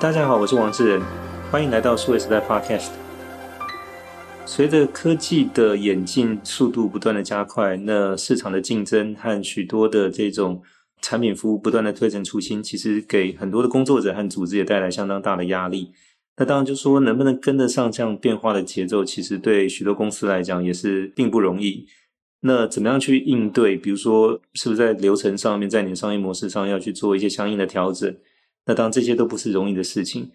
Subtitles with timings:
[0.00, 1.02] 大家好，我是王志仁，
[1.50, 2.90] 欢迎来到数位时代 Podcast。
[4.46, 10.62] 随着科技的演进速度不断的加快，那市场的竞争和许多的这种
[11.02, 15.90] 产品服务不断的推陈出新，其实给很多的工作者和组织也带来相当大的压力。
[16.36, 21.88] 那当然就说能不能跟得上这样变化的节奏，其实对许多公司来讲也是并不容易。
[22.42, 23.76] 那怎么样去应对？
[23.76, 28.16] 比如说，是不是在流程上面，在你的商业模式上要去做一些相应的调整？
[28.68, 30.30] 那当然，这些都不是容易的事情。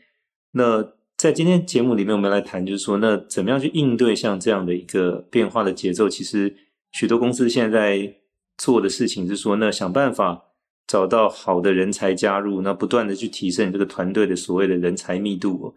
[0.54, 6.10] 那在今天节目里面，我们来谈，就是说，那怎么样去应对像这样的一个变化的节奏？
[6.10, 6.56] 其实
[6.92, 8.16] 许多公司现在在
[8.58, 10.46] 做的事情是说，那想办法
[10.88, 15.76] 找到好的人才加入，那不断的去提升这个团队的所谓的人才密度。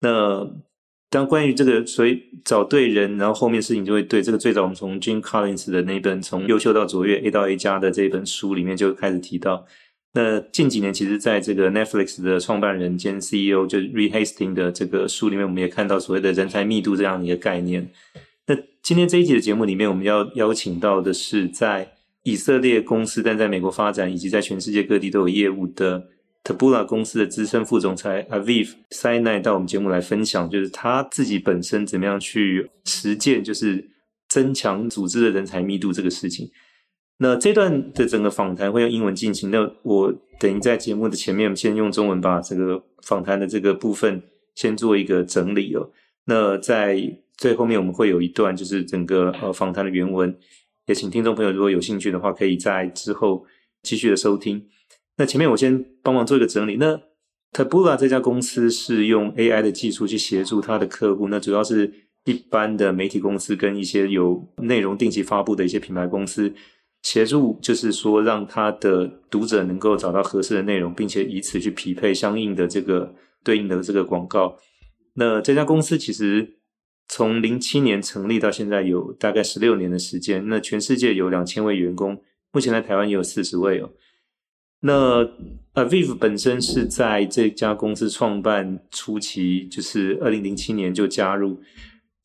[0.00, 0.48] 那
[1.10, 9.66] 当关于这个，所以找对人，然后后面事情就会对这个最早我们从 Jim Collins 的那本《从优秀到卓越 A 到 A 加》的这本书里面就开始提到。
[10.12, 17.88] 那近几年，其实在这个 Netflix 的创办人兼 CEO 就 Reed Hastings 的这个书里面，我们也看到所谓的人才密度这样的一个概念。
[18.46, 21.92] 那今天这一集的节目里面，我们要邀请到的是在
[22.24, 26.08] 以色列公司但在美国发展，以及在全世界各地都有业务的
[26.42, 33.88] Tabula 公司的资深副总裁 Aviv Sinai 到我们节目来分享，就是他自己本身怎么样去实践，就是
[34.28, 36.50] 增强组织的人才密度这个事情。
[37.22, 44.22] 那这段的整个访谈会用英文进行，那我等于在节目的前面先用中文把这个访谈的这个部分
[44.54, 45.90] 先做一个整理哦。
[46.24, 50.34] 那在最后面我们会有一段就是整个呃访谈的原文，
[50.86, 53.44] 也请听众朋友如果有兴趣的话，可以在之后
[53.82, 54.66] 继续的收听。
[55.18, 56.76] 那前面我先帮忙做一个整理。
[56.76, 56.98] 那
[57.52, 61.92] Tabula 这家公司是用 AI 的技术去协助他的客户，那主要是
[62.24, 66.54] 一般的媒体公司跟一些有内容定期发布的一些品牌公司。
[67.02, 74.56] 协助就是说，让他的读者能够找到合适的内容，并且以此去匹配相应的这个对应的这个广告。
[75.14, 76.58] 那这家公司其实
[77.08, 80.46] 从零七年成立到现在有大概十六年的时间。
[80.48, 83.90] 那全世界有两千位员工，目前在台湾也有四十位哦。
[84.82, 85.24] 那
[85.74, 91.60] Aviv 本身是在这家公司创办初期，就是二零零七年就加入。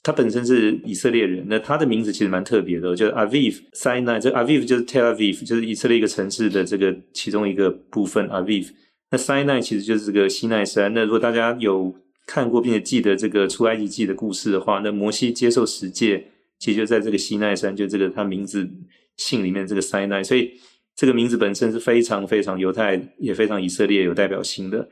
[0.05, 8.69] 他本身是以色列人，那他的名字其实蛮特别的，就是 Aviv Sinai，这 Aviv 就是 Tel Aviv，就是以色列一个城市的这个其中一个部分 Aviv。
[9.09, 10.93] 那 Sinai 其实就是这个西奈山。
[10.93, 11.91] 那如果大家有
[12.27, 16.23] 看过并且记得这个出埃及记的故事的话，那摩西接受十诫，
[16.59, 18.69] 其实就在这个西奈山，就这个他名字
[19.17, 20.51] 姓里面这个 Sinai，所以
[20.95, 24.87] 这个名字本身是非常非常犹太，也非常以色列有代表性的。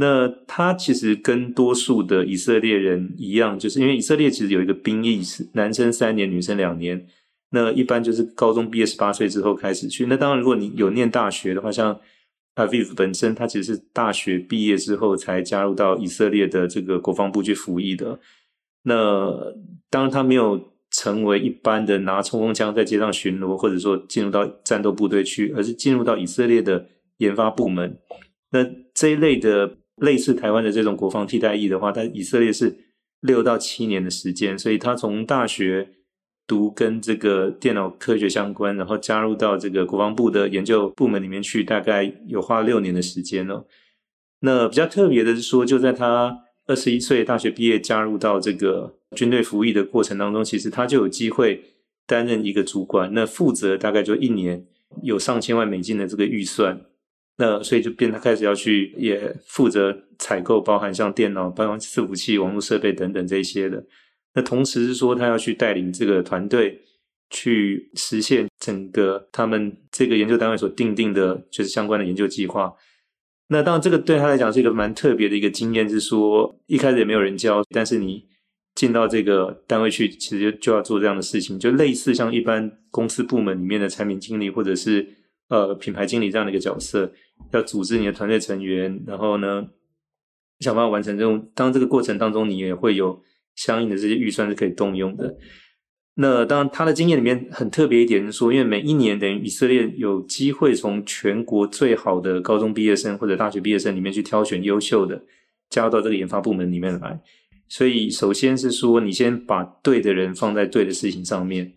[0.00, 7.06] 那他其实跟多数的以色列人一样，就是因为以色列其实有一个兵役是男生三年，女生两年。
[7.50, 10.06] 那一般就是高中毕业十八岁之后开始去。
[10.06, 12.00] 那当然，如果你有念大学的话，像
[12.54, 18.18] Aviv 本身，他其实是大学毕业之后才加入到以色列的这个国防部去服役的。
[18.84, 19.52] 那
[19.90, 26.86] 当然，他没有成为一般的拿冲锋枪在街上巡逻，或者说进入到战斗部队去，而是进入到以色列的
[27.18, 27.98] 研发部门。
[28.52, 29.76] 那这一类的。
[30.00, 32.76] 类似台湾的这种国防替代役的话，他以色列是
[33.20, 35.88] 六到七年的时间，所以他从大学
[36.46, 43.64] 读跟这个电脑科学相关，然后加入到这个国防部的研究部门里面去，大概有花六年的时间哦。
[44.40, 51.62] 那比较特别的是说，就在他二十一岁大学毕业加入到这个军队服役的过程当中，其实他就有机会
[52.06, 54.64] 担任一个主管，那负责大概就一年
[55.02, 56.80] 有上千万美金的这个预算。
[57.40, 63.82] 那所以就变，他开始要去也负责采购，包含像电脑、包括伺服器、网络设备等等这些的。
[64.34, 66.82] 那同时是说，他要去带领这个团队
[67.30, 72.70] 去实现整个他们这个研究单位所定定的，就是相关的研究计划。
[73.48, 78.22] 那当然，这个对他来讲是一个蛮特别的一个经验，是说一开始也没有人教，但是你
[78.74, 85.08] 进到这个单位去，其实就就要做这样的事情，就类似像一般公司部门里面的产品经理或者是
[85.50, 87.12] 呃品牌经理这样的一个角色。
[87.52, 89.66] 要组织你的团队成员，然后呢，
[90.60, 91.50] 想办法完成任务。
[91.54, 93.22] 当这个过程当中，你也会有
[93.56, 95.36] 相应的这些预算是可以动用的。
[96.16, 105.22] 那当然，他的经验里面很特别一点是说，因为每一年等于以色列有机会从全国最好的高中毕业生或者大学毕业生里面去挑选优秀的，
[105.70, 107.18] 加入到这个研发部门里面来。
[107.68, 111.72] 所以，首先是说，你先把对的人放在对的事情上面。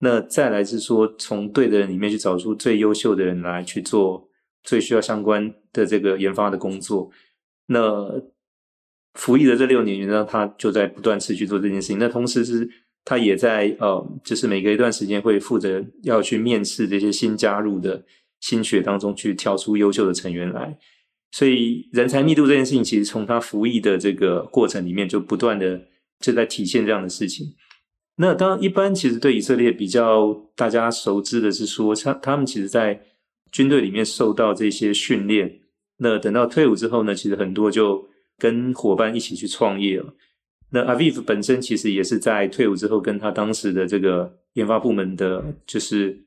[0.00, 4.28] 那再来是说，从对的人里面去找出最优秀的人来去做。
[4.62, 7.10] 最需要相关的这个研发的工作，
[7.68, 8.22] 那
[9.14, 11.98] 服役的这六年，呢，他就在不断持续做这件事情。
[11.98, 12.68] 那同时是，
[13.02, 18.04] 他也在呃，就是每隔一段时间会负责要去面试这些新加入的
[18.40, 20.76] 新血当中，去挑出优秀的成员来。
[21.32, 25.80] 所以人才密度这件事情，其实从他服役的这个过程里面，就不断的
[26.20, 27.46] 就在体现这样的事情。
[28.16, 33.00] 那当然，一般其实对以色列比较大家熟知的是说，他他们其实在
[33.50, 35.60] 军队里面受到这些训练，
[35.96, 38.06] 那等到退伍之后呢，其实很多就
[38.38, 40.14] 跟伙伴一起去创业了。
[40.72, 46.22] 那 Aviv 本身其实也是在退伍之后，跟他当时的这个研发部门的，就是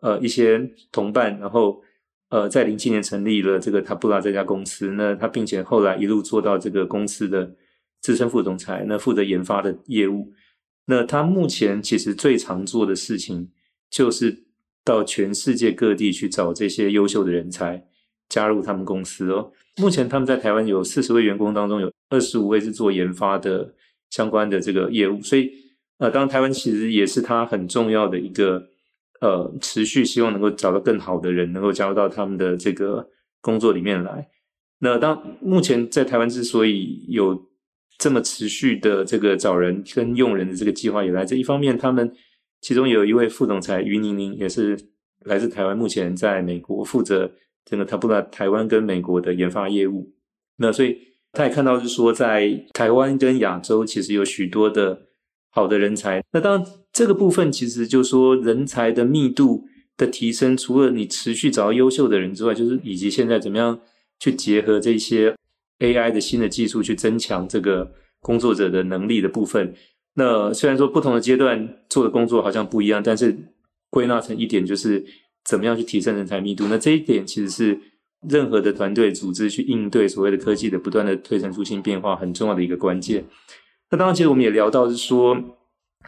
[0.00, 1.82] 呃一些同伴，然后
[2.30, 4.92] 呃在零七年成立了这个塔布拉这家公司。
[4.92, 7.52] 那他并且后来一路做到这个公司的
[8.00, 10.32] 资深副总裁，那负责研发的业务。
[10.92, 13.50] 那他目前其实最常做的事情，
[13.90, 14.44] 就是
[14.84, 17.86] 到全世界各地去找这些优秀的人才
[18.28, 19.52] 加入他们公司哦。
[19.78, 23.74] 目前他们在台湾有四十位员工当中，有二十五位是做研发的。
[24.12, 25.50] 相关的这个业务，所以
[25.96, 28.62] 呃，当然台湾其实也是他很重要的一个
[29.22, 33.08] 呃，持续希望能够找到更好的人，能够加入到他们的这个
[33.40, 34.28] 工作里面来。
[34.80, 37.42] 那当目前在台湾之所以有
[38.02, 42.12] 这么持续的这个找人跟用人的这个计划，也来自一方面，他们
[42.60, 44.76] 其中有一位副总裁于宁宁，也是
[45.24, 47.30] 来自台湾，目前在美国负责
[47.64, 50.12] 整个他不拉台湾跟美国的研发业务。
[50.56, 50.98] 那所以。
[51.34, 55.06] 他也看到是说，在台湾跟亚洲其实有许多的
[55.48, 56.22] 好的人才。
[56.32, 59.64] 那当然，这个部分其实就是说人才的密度
[59.96, 63.80] 的提升，除了你持续找到优秀的人之外，就是以及现在怎么样
[64.18, 65.34] 去结合这些
[65.82, 69.74] AI 的新的技术去增强这个工作者的能力的部分。
[70.14, 73.36] 那虽然说不同的阶段做的工作好像不一样，但是
[73.90, 75.04] 归纳成一点就是
[75.44, 76.68] 怎么样去提升人才密度。
[76.68, 77.78] 那这一点其实是。
[78.30, 83.24] 任何的团队组织去应对所谓的科技的不断的推陈出新变化，很重要的一个关键。
[83.90, 85.36] 那当然，其实我们也聊到是说，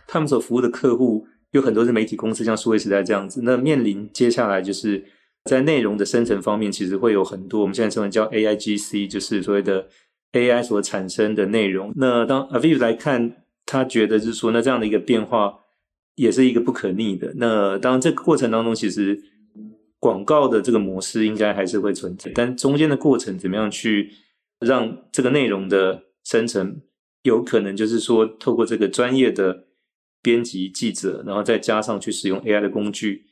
[0.06, 3.41] 他们所服务的客户有很多是媒体公司，像数位时代这样子。
[3.43, 5.05] 那面临接下来就是
[5.44, 9.88] 在内容的生成方面，其实会有很多我们现在称为叫 AIGC，就是所谓的
[10.32, 11.93] AI 所产生的内容。
[11.96, 15.61] 那当 Aviv 来看，他觉得就是说，那这样的一个变化
[16.14, 17.32] 也是一个不可逆的。
[17.37, 19.23] 那当然，这个过程当中其实。
[20.00, 24.12] 广告的这个模式应该还是会存在，但中间的过程怎么样去
[24.61, 26.82] 让这个内容的生成
[27.23, 29.64] 有可能就是说透过这个专业的
[30.20, 33.25] 编辑记者，然后再加上去使用 AI 的工具，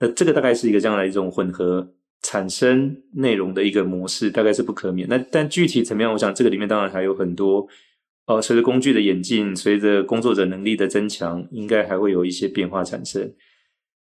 [0.00, 5.06] 那这个大概是一个这样的一种混合产生内容的一个模式，大概是不可免。
[5.08, 7.68] 那但具体怎么样，我想这个里面当然还有很多，
[8.26, 13.32] 呃，随着工具的演进，随着工作者能力的增强，应该还会有一些变化产生。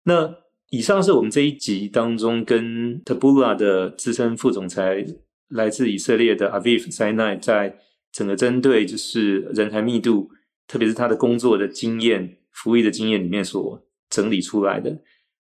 [0.04, 0.34] 那
[0.70, 5.06] 以上是我们这一集当中跟 Tabula 的资深副总裁，
[5.50, 7.78] 来自以色列的 Aviv Sinai，在
[8.12, 10.30] 整个针对就是人才密度，
[10.68, 15.00] 特别是他的工作的经验、服役的经验里面所整理出来的，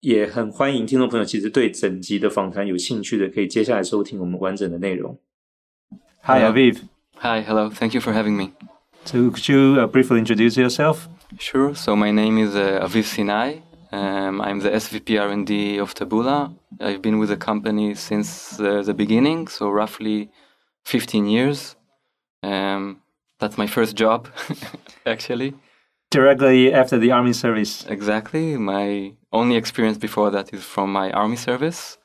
[0.00, 5.18] 也很欢迎听众朋友，其实对整集的访谈有兴趣的，可以接下来收听我们完整的内容。
[6.22, 6.82] Hi Aviv.
[7.18, 7.70] Hi, hello.
[7.70, 8.52] Thank you for having me.
[9.04, 11.08] So could you briefly introduce yourself?
[11.38, 11.74] Sure.
[11.74, 13.60] So my name is Aviv Sinai.
[13.92, 16.52] Um, I'm the SVP R&D of Tabula.
[16.80, 20.30] I've been with the company since uh, the beginning, so roughly
[20.84, 21.76] 15 years.
[22.42, 23.02] Um,
[23.38, 24.28] that's my first job,
[25.06, 25.54] actually.
[26.11, 27.85] Directly after the army service.
[27.87, 28.57] Exactly.
[28.57, 31.97] My only experience before that is from my army service.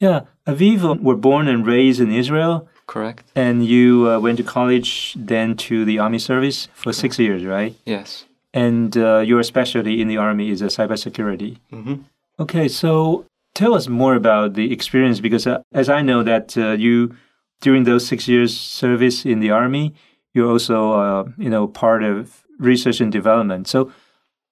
[0.00, 2.68] Yeah, Aviv were born and raised in Israel.
[2.86, 3.30] Correct.
[3.36, 7.76] And you uh, went to college, then to the army service for six years, right?
[7.86, 11.58] Yes and uh, your specialty in the army is a cybersecurity.
[11.72, 11.94] Mm-hmm.
[12.38, 16.72] Okay, so tell us more about the experience because, uh, as I know that uh,
[16.72, 17.14] you,
[17.60, 19.94] during those six years service in the army,
[20.34, 23.68] you're also uh, you know part of research and development.
[23.68, 23.92] So,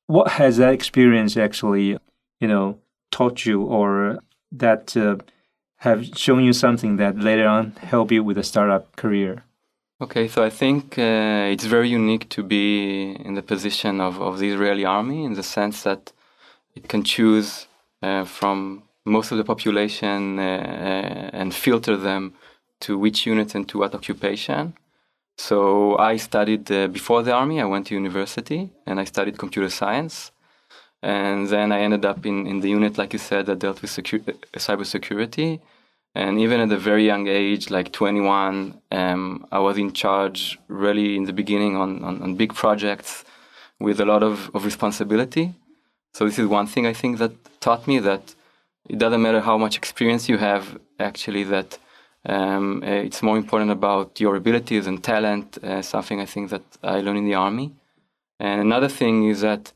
[0.07, 1.99] what has that experience actually
[2.41, 2.79] you know
[3.11, 4.19] taught you, or
[4.53, 5.17] that uh,
[5.79, 9.45] have shown you something that later on help you with a startup career?
[10.03, 14.39] Okay, so I think uh, it's very unique to be in the position of, of
[14.39, 16.13] the Israeli army in the sense that
[16.75, 17.67] it can choose
[18.03, 22.33] uh, from most of the population uh, uh and filter them
[22.81, 24.75] to which unit and to what occupation.
[25.49, 29.71] So I studied uh, before the army, I went to university and I studied computer
[29.71, 30.33] science.
[31.03, 33.91] And then I ended up in, in the unit, like you said, that dealt with
[33.91, 35.61] secu- uh, cybersecurity
[36.15, 41.17] and even at a very young age, like 21, um, I was in charge really
[41.17, 43.25] in the beginning on, on, on, big projects
[43.79, 45.55] with a lot of, of responsibility.
[46.15, 48.35] So this is one thing I think that taught me that
[48.89, 51.79] it doesn't matter how much experience you have, actually, that
[52.27, 56.63] um, uh, it's more important about your abilities and talent, uh, something I think that
[56.83, 57.73] I learned in the army.
[58.39, 59.73] And another thing is that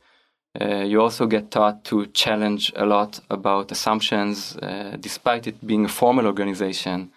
[0.60, 5.84] uh, you also get taught to challenge a lot about assumptions, uh, despite it being
[5.84, 7.10] a formal organization.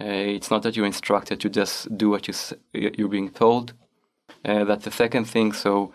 [0.00, 2.34] Uh, it's not that you're instructed to just do what you
[2.72, 3.72] you're being told.
[4.44, 5.52] Uh, that's the second thing.
[5.52, 5.92] So,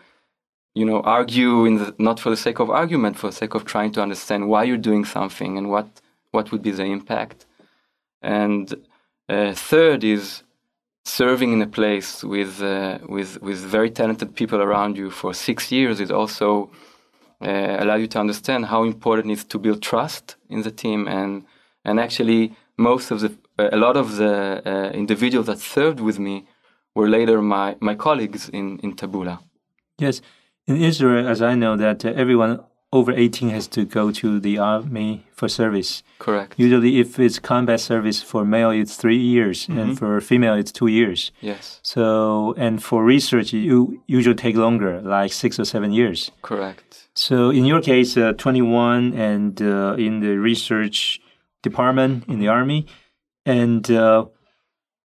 [0.73, 3.91] you know, argue the, not for the sake of argument, for the sake of trying
[3.91, 7.45] to understand why you're doing something and what what would be the impact.
[8.21, 8.73] And
[9.27, 10.43] uh, third is
[11.05, 15.71] serving in a place with uh, with with very talented people around you for six
[15.71, 15.99] years.
[15.99, 16.71] Is also
[17.41, 21.07] uh, allow you to understand how important it is to build trust in the team.
[21.07, 21.45] And
[21.85, 26.45] and actually most of the a lot of the uh, individuals that served with me
[26.95, 29.39] were later my my colleagues in in Taboola.
[29.97, 30.21] Yes,
[30.65, 32.59] in Israel, as I know that uh, everyone
[32.91, 36.01] over 18 has to go to the army for service.
[36.17, 36.55] Correct.
[36.57, 39.79] Usually, if it's combat service for male, it's three years, mm-hmm.
[39.79, 41.31] and for female, it's two years.
[41.41, 41.79] Yes.
[41.83, 46.31] So, and for research, you usually take longer, like six or seven years.
[46.41, 47.09] Correct.
[47.13, 51.21] So, in your case, uh, 21, and uh, in the research
[51.61, 52.87] department in the army,
[53.45, 54.25] and uh,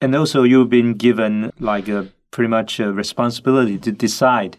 [0.01, 4.59] and also you've been given like a pretty much a responsibility to decide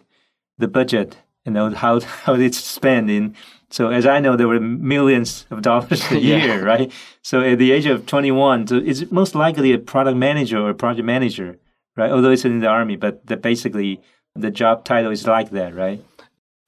[0.58, 1.18] the budget
[1.50, 3.36] you know how how it's spending.
[3.70, 6.56] so as I know, there were millions of dollars a year, yeah.
[6.72, 6.92] right?
[7.22, 10.76] So at the age of 21, so it's most likely a product manager or a
[10.76, 11.58] project manager,
[11.98, 12.12] right?
[12.12, 14.02] Although it's in the army, but the, basically
[14.36, 16.00] the job title is like that, right?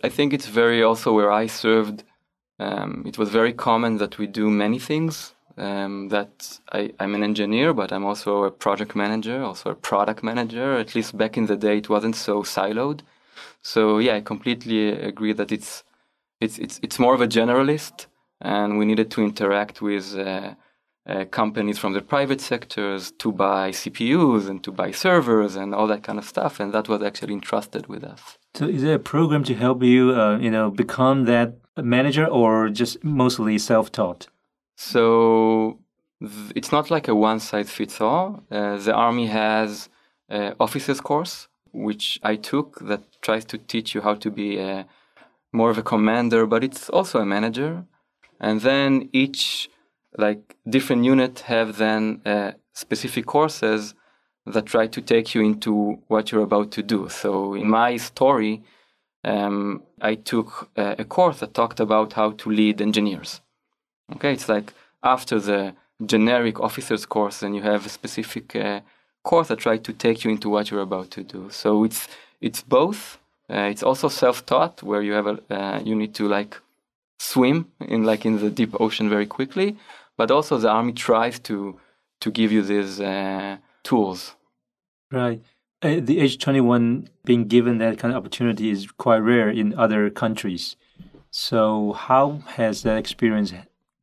[0.04, 2.04] I think it's very also where I served.
[2.60, 5.34] Um, it was very common that we do many things.
[5.58, 10.24] Um, that I, I'm an engineer, but I'm also a project manager, also a product
[10.24, 10.78] manager.
[10.78, 13.02] At least back in the day, it wasn't so siloed.
[13.62, 15.84] So yeah, I completely agree that it's
[16.40, 18.08] it's it's it's more of a generalist,
[18.42, 20.56] and we needed to interact with uh,
[21.08, 25.88] uh, companies from the private sectors to buy CPUs and to buy servers and all
[25.88, 28.38] that kind of stuff, and that was actually entrusted with us.
[28.56, 32.70] So, is there a program to help you, uh, you know, become that manager, or
[32.70, 34.28] just mostly self-taught?
[34.76, 35.80] So
[36.20, 38.44] th- it's not like a one-size-fits-all.
[38.50, 39.90] Uh, the army has
[40.60, 44.86] officers course which I took that tries to teach you how to be a,
[45.52, 47.86] more of a commander, but it's also a manager.
[48.40, 49.70] And then each
[50.18, 53.94] like different unit have then uh, specific courses
[54.46, 57.08] that try to take you into what you're about to do.
[57.10, 58.64] So in my story,
[59.24, 63.42] um, I took a, a course that talked about how to lead engineers.
[64.16, 64.74] Okay, it's like
[65.04, 65.76] after the
[66.06, 68.82] generic officers course, and you have a specific uh,
[69.24, 71.50] course I try to take you into what you're about to do.
[71.50, 72.08] So it's
[72.40, 73.18] it's both.
[73.50, 76.58] Uh, it's also self-taught, where you have a uh, you need to like
[77.20, 79.78] swim in like in the deep ocean very quickly,
[80.18, 81.80] but also the army tries to
[82.22, 84.36] to give you these uh, tools.
[85.12, 85.42] Right.
[85.82, 90.10] At the age 21, being given that kind of opportunity is quite rare in other
[90.12, 90.76] countries.
[91.32, 93.52] So, how has that experience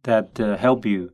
[0.03, 1.13] that uh, helped you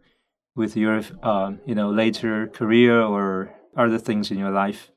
[0.57, 4.91] with your, uh, you know, later career or other things in your life?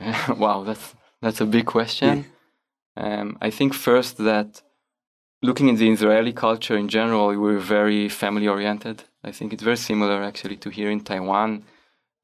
[0.36, 2.24] wow, that's that's a big question.
[2.96, 3.20] Yeah.
[3.20, 4.62] Um, I think first that
[5.42, 9.04] looking at the Israeli culture in general, we're very family oriented.
[9.22, 11.64] I think it's very similar actually to here in Taiwan.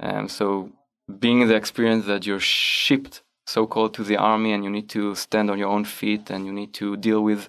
[0.01, 0.71] Um, so
[1.19, 5.51] being the experience that you're shipped so-called to the army and you need to stand
[5.51, 7.49] on your own feet and you need to deal with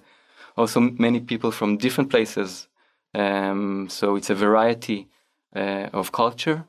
[0.56, 2.68] also many people from different places.
[3.14, 5.08] Um, so it's a variety
[5.54, 6.64] uh, of culture.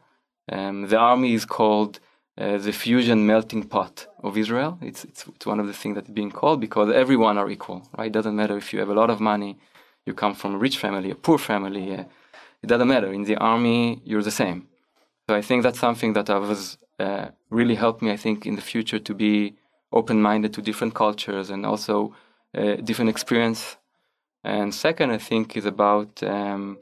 [0.52, 2.00] Um, the army is called
[2.38, 4.78] uh, the fusion melting pot of Israel.
[4.82, 8.08] It's, it's, it's one of the things that's being called because everyone are equal, right?
[8.08, 9.58] It doesn't matter if you have a lot of money,
[10.06, 11.96] you come from a rich family, a poor family.
[11.96, 12.04] Uh,
[12.62, 13.12] it doesn't matter.
[13.12, 14.68] In the army, you're the same.
[15.28, 18.12] So I think that's something that has uh, really helped me.
[18.12, 19.56] I think in the future to be
[19.92, 22.14] open-minded to different cultures and also
[22.56, 23.78] uh, different experience.
[24.44, 26.78] And second, I think is about um,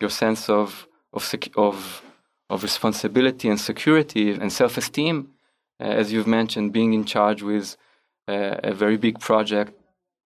[0.00, 2.02] your sense of of, of
[2.48, 5.28] of responsibility and security and self-esteem,
[5.80, 7.76] uh, as you've mentioned, being in charge with
[8.28, 9.72] uh, a very big project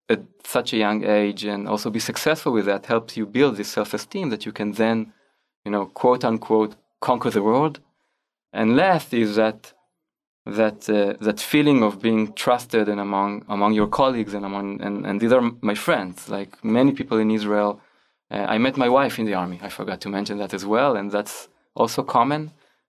[0.09, 3.69] at such a young age and also be successful with that helps you build this
[3.69, 5.13] self-esteem that you can then,
[5.65, 7.81] you know, quote unquote, conquer the world.
[8.53, 9.73] And last is that
[10.47, 15.07] that uh, that feeling of being trusted and among among your colleagues and among and,
[15.07, 16.29] and these are my friends.
[16.29, 17.81] Like many people in Israel,
[18.31, 19.61] uh, I met my wife in the army.
[19.63, 21.49] I forgot to mention that as well, and that's
[21.81, 22.43] also common,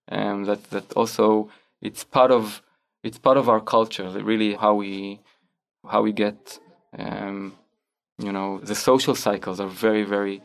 [0.07, 1.49] and that that also
[1.81, 2.61] it's part of
[3.03, 4.09] it's part of our culture.
[4.31, 5.19] Really, how we
[5.91, 6.59] how we get
[6.97, 7.55] um,
[8.25, 10.41] you know the social cycles are very very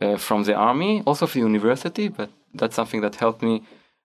[0.00, 2.08] uh, from the army, also from university.
[2.08, 3.62] But that's something that helped me,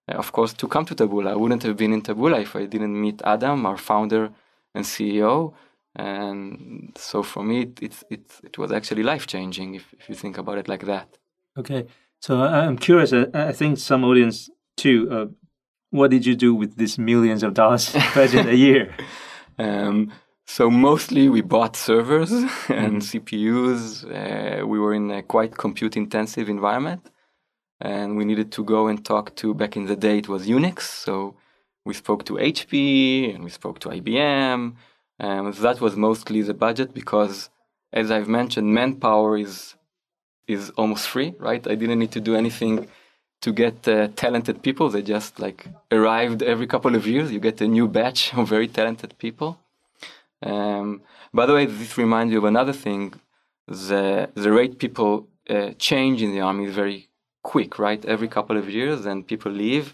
[0.10, 1.30] uh, of course, to come to Taboola.
[1.32, 4.30] I wouldn't have been in Taboola if I didn't meet Adam, our founder
[4.76, 5.54] and CEO.
[5.96, 10.16] And so for me, it it it, it was actually life changing if, if you
[10.16, 11.08] think about it like that.
[11.58, 11.88] Okay.
[12.22, 13.14] So I'm curious.
[13.14, 15.08] I think some audience too.
[15.12, 15.26] Uh,
[15.92, 18.96] what did you do with these millions of dollars budget a year?
[19.58, 20.12] Um,
[20.46, 22.32] so mostly we bought servers
[22.70, 23.08] and mm.
[23.10, 24.06] CPUs.
[24.06, 27.10] Uh, we were in a quite compute intensive environment
[27.82, 30.82] and we needed to go and talk to, back in the day it was Unix.
[30.82, 31.36] So
[31.86, 34.76] we spoke to HP and we spoke to IBM.
[35.20, 37.50] And that was mostly the budget because
[37.94, 39.76] as I've mentioned, manpower is,
[40.48, 41.66] is almost free, right?
[41.68, 42.88] I didn't need to do anything
[43.42, 44.90] to get uh, talented people.
[44.90, 47.32] They just like arrived every couple of years.
[47.32, 49.60] You get a new batch of very talented people.
[50.42, 51.02] Um,
[51.34, 53.14] by the way, this reminds me of another thing.
[53.68, 57.10] The the rate people uh, change in the army is very
[57.44, 58.04] quick, right?
[58.06, 59.94] Every couple of years, and people leave,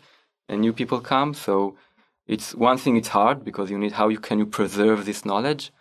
[0.50, 1.34] and new people come.
[1.34, 1.76] So
[2.28, 2.98] it's one thing.
[2.98, 5.72] It's hard because you need how you can you preserve this knowledge.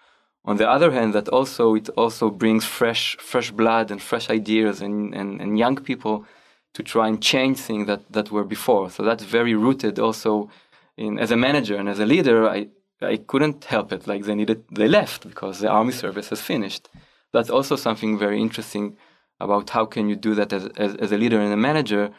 [0.44, 4.80] On the other hand, that also it also brings fresh fresh blood and fresh ideas
[4.80, 6.25] and, and, and young people
[6.73, 8.90] to try and change things that, that were before.
[8.90, 10.50] So that's very rooted also
[10.97, 12.49] in as a manager and as a leader.
[12.49, 12.68] I
[13.02, 14.06] I couldn't help it.
[14.06, 16.88] Like they needed, they left because the army service has finished.
[17.32, 18.97] That's also something very interesting
[19.38, 22.11] about how can you do that as, as, as a leader and a manager,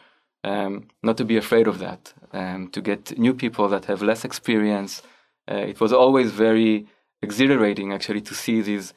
[0.42, 4.24] um, not to be afraid of that, um, to get new people that have less
[4.24, 5.02] experience.
[5.48, 6.86] Uh, it was always very
[7.22, 8.92] exhilarating actually to see these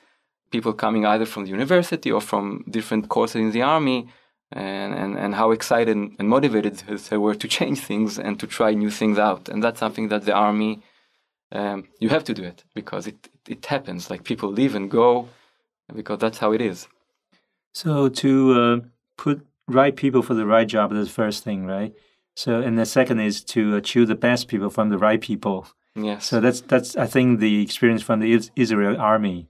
[0.52, 4.08] people coming either from the university or from different courses in the army
[4.52, 6.76] and, and, and how excited and motivated
[7.10, 9.50] they were to change things and to try new things out.
[9.50, 10.82] And that's something that the army
[11.52, 14.10] um, you have to do it because it, it happens.
[14.10, 15.30] Like people leave and go
[15.94, 16.88] because that's how it is.
[17.74, 21.94] So to uh, put right people for the right job is the first thing, right?
[22.36, 25.68] So and the second is to uh, choose the best people from the right people.
[25.96, 26.26] Yes.
[26.26, 29.48] So that's that's I think the experience from the Israel army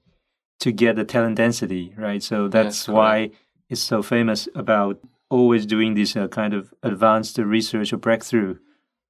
[0.59, 2.21] to get the talent density, right?
[2.21, 3.31] So that's yes, why
[3.69, 4.99] it's so famous about
[5.29, 8.57] always doing this uh, kind of advanced research or breakthrough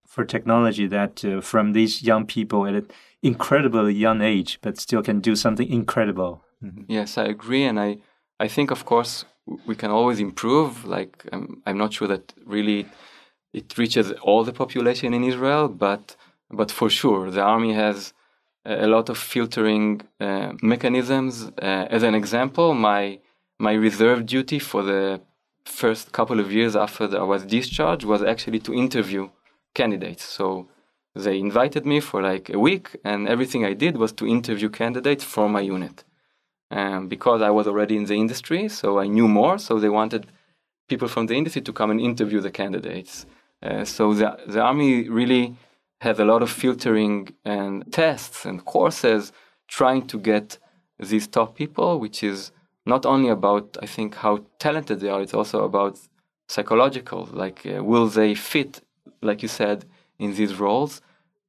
[0.07, 2.87] for technology that uh, from these young people at an
[3.21, 6.41] incredibly young age, but still can do something incredible.
[6.63, 6.83] Mm-hmm.
[6.87, 7.97] Yes, I agree, and I
[8.39, 9.25] I think of course
[9.65, 10.85] we can always improve.
[10.85, 12.87] Like I'm, I'm not sure that really
[13.53, 16.15] it reaches all the population in Israel, but
[16.51, 18.13] but for sure the army has
[18.65, 21.51] a lot of filtering uh, mechanisms.
[21.61, 23.19] Uh, as an example, my
[23.59, 25.21] my reserve duty for the
[25.65, 29.29] first couple of years after I was discharged was actually to interview
[29.73, 30.25] candidates.
[30.25, 30.67] So
[31.15, 35.23] they invited me for like a week, and everything I did was to interview candidates
[35.23, 36.03] for my unit.
[36.71, 39.59] Um, because I was already in the industry, so I knew more.
[39.59, 40.25] So they wanted
[40.89, 43.25] people from the industry to come and interview the candidates.
[43.61, 45.55] Uh, so the the army really
[46.05, 49.31] has a lot of filtering and tests and courses
[49.67, 50.47] trying to get
[51.11, 52.51] these top people, which is
[52.85, 54.33] not only about I think how
[54.65, 55.21] talented they are.
[55.21, 55.93] It's also about
[56.47, 57.21] psychological.
[57.43, 58.71] Like, uh, will they fit
[59.25, 59.85] like you said,
[60.19, 61.01] in these roles.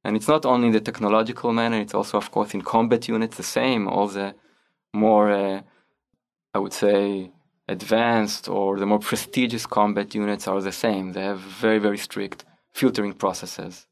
[0.03, 3.37] And it's not only in the technological manner, it's also, of course, in combat units,
[3.37, 3.87] the same.
[3.87, 4.35] All the
[4.93, 5.61] more, uh,
[6.53, 7.31] I would say,
[7.67, 11.13] advanced or the more prestigious combat units are the same.
[11.13, 13.87] They have very, very strict filtering processes.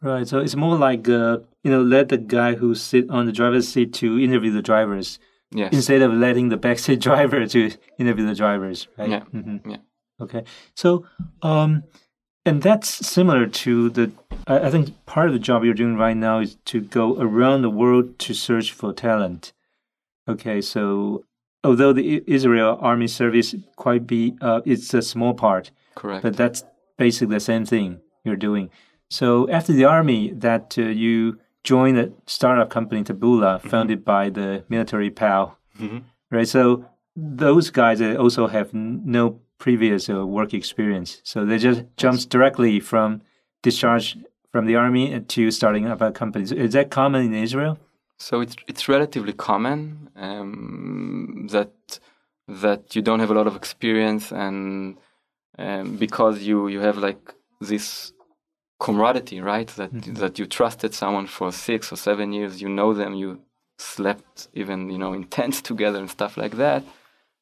[0.00, 0.26] Right.
[0.26, 3.68] So it's more like, uh, you know, let the guy who sit on the driver's
[3.68, 5.18] seat to interview the drivers.
[5.50, 5.72] Yes.
[5.72, 9.08] Instead of letting the backseat driver to interview the drivers, right?
[9.08, 9.20] Yeah.
[9.34, 9.70] Mm-hmm.
[9.70, 9.76] Yeah.
[10.20, 10.44] Okay.
[10.74, 11.06] So,
[11.42, 11.84] um,
[12.44, 14.12] and that's similar to the.
[14.46, 17.70] I think part of the job you're doing right now is to go around the
[17.70, 19.52] world to search for talent.
[20.26, 21.24] Okay, so
[21.62, 25.70] although the Israel Army Service quite be, uh, it's a small part.
[25.94, 26.22] Correct.
[26.22, 26.64] But that's
[26.96, 28.70] basically the same thing you're doing.
[29.10, 33.68] So after the army, that uh, you joined a startup company, Taboola, mm-hmm.
[33.68, 35.98] founded by the military PAL, mm-hmm.
[36.30, 36.48] right?
[36.48, 36.84] So
[37.16, 41.20] those guys also have no previous uh, work experience.
[41.24, 43.22] So they just jumps directly from
[43.62, 44.16] discharge
[44.52, 46.44] from the army to starting up a company.
[46.44, 47.78] Is that common in Israel?
[48.18, 52.00] So it's it's relatively common um, that
[52.48, 54.96] that you don't have a lot of experience and
[55.58, 58.12] um, because you you have like this
[58.78, 59.68] camaraderie, right?
[59.68, 60.14] That mm-hmm.
[60.14, 63.40] that you trusted someone for six or seven years, you know them, you
[63.78, 66.84] slept even you know in tents together and stuff like that.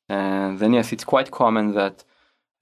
[0.09, 2.05] And then yes, it's quite common that,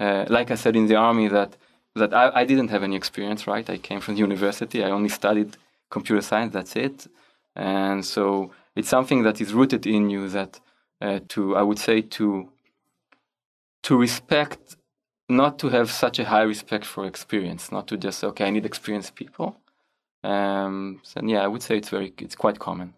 [0.00, 1.56] uh, like I said in the army, that
[1.94, 3.46] that I, I, didn't have any experience.
[3.46, 4.82] Right, I came from university.
[4.82, 5.56] I only studied
[5.90, 6.52] computer science.
[6.52, 7.06] That's it.
[7.54, 10.28] And so it's something that is rooted in you.
[10.28, 10.60] That
[11.00, 12.48] uh, to I would say to
[13.84, 14.76] to respect,
[15.28, 17.72] not to have such a high respect for experience.
[17.72, 19.56] Not to just say, okay, I need experienced people.
[20.22, 22.94] Um, so yeah, I would say it's very it's quite common,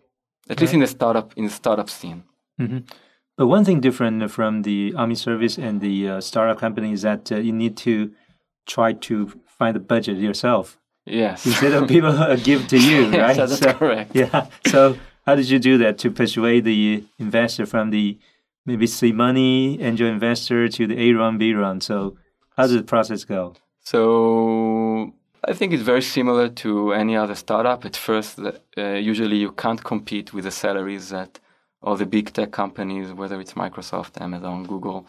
[0.49, 2.23] at least in the startup in the startup scene.
[2.61, 2.79] Mm-hmm.
[3.37, 7.31] But one thing different from the army service and the uh, startup company is that
[7.33, 8.13] uh, you need to
[8.67, 11.45] try to find the budget yourself Yes.
[11.47, 12.13] instead of people
[12.45, 13.37] give to you, Yes, right?
[13.37, 14.15] that's So- correct.
[14.15, 14.47] Yeah.
[14.67, 18.19] So how did you do that to persuade the investor from the
[18.67, 21.83] maybe seed money angel investor to the A round, B round?
[21.83, 22.17] So
[22.57, 23.55] how does the process go?
[23.83, 25.13] So
[25.45, 27.85] I think it's very similar to any other startup.
[27.85, 31.39] At first, uh, usually you can't compete with the salaries that
[31.83, 35.07] all the big tech companies, whether it's Microsoft, Amazon, Google,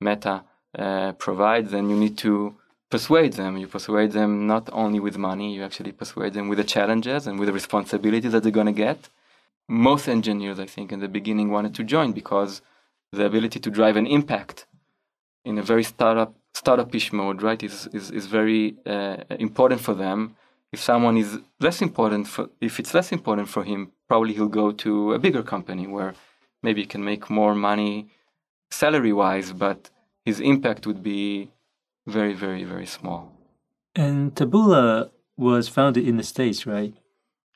[0.00, 0.44] Meta,
[0.78, 1.68] uh, provide.
[1.68, 2.54] Then you need to
[2.90, 3.56] persuade them.
[3.56, 7.38] You persuade them not only with money, you actually persuade them with the challenges and
[7.38, 9.08] with the responsibilities that they're going to get.
[9.68, 12.62] Most engineers, I think, in the beginning wanted to join because
[13.12, 14.66] the ability to drive an impact
[15.44, 20.36] in a very startup startup-ish mode, right, is is, is very uh, important for them.
[20.72, 24.72] If someone is less important, for, if it's less important for him, probably he'll go
[24.72, 26.14] to a bigger company where
[26.62, 28.08] maybe he can make more money
[28.70, 29.90] salary-wise, but
[30.24, 31.50] his impact would be
[32.06, 33.32] very, very, very small.
[33.94, 36.94] And Taboola was founded in the States, right?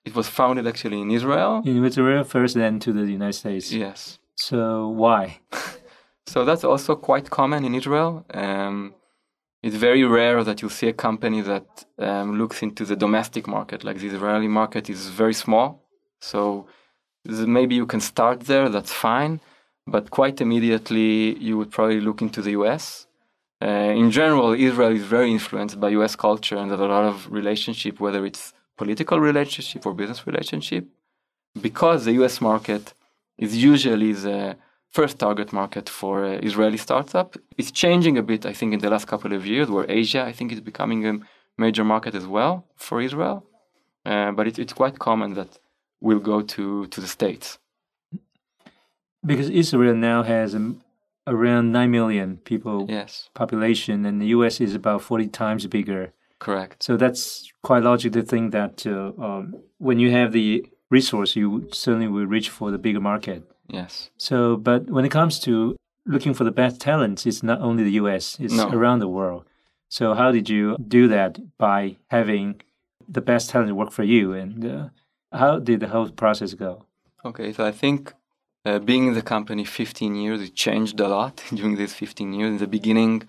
[0.05, 1.63] It was founded actually in Israel.
[1.65, 3.73] In Israel first, then to the United States.
[3.73, 4.19] Yes.
[4.37, 5.41] So why?
[6.29, 8.27] So that's also quite common in Israel.
[8.35, 8.95] Um,
[9.63, 13.85] it's very rare that you see a company that um, looks into the domestic market.
[13.85, 15.83] Like the Israeli market is very small,
[16.21, 16.67] so
[17.25, 18.69] maybe you can start there.
[18.69, 19.41] That's fine,
[19.87, 23.07] but quite immediately you would probably look into the U.S.
[23.63, 26.15] Uh, in general, Israel is very influenced by U.S.
[26.17, 30.85] culture, and there's a lot of relationship, whether it's political relationship or business relationship,
[31.61, 32.41] because the U.S.
[32.41, 32.93] market
[33.39, 34.57] is usually the
[34.91, 37.37] first target market for uh, Israeli startup.
[37.59, 40.33] It's changing a bit, I think, in the last couple of years, where Asia, I
[40.33, 41.19] think, is becoming a
[41.59, 43.45] major market as well for Israel.
[44.05, 45.59] Uh, but it, it's quite common that
[46.01, 47.59] we'll go to, to the States.
[49.25, 50.83] Because Israel now has um,
[51.27, 56.13] around 9 million people Yes, population, and the US is about 40 times bigger.
[56.39, 56.83] correct.
[56.83, 61.69] So that's quite logical to think that uh, um, when you have the resource, you
[61.73, 63.43] certainly will reach for the bigger market.
[63.69, 64.11] Yes.
[64.17, 67.93] So, but when it comes to looking for the best talents, it's not only the
[68.03, 68.71] US, it's No.
[68.71, 69.45] around the world.
[69.89, 72.61] So, how did you do that by having
[73.09, 74.33] the best talent work for you?
[74.33, 74.89] And uh,
[75.33, 76.87] how did the whole process go?
[77.25, 78.13] Okay, so I think
[78.65, 82.51] uh, being in the company 15 years, it changed a lot during these 15 years.
[82.51, 83.29] In the beginning,